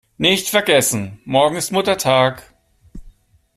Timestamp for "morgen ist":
1.25-1.69